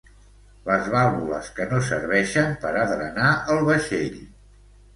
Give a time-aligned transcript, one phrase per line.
[0.69, 4.21] Les vàlvules que no serveixen per a drenar el vaixell.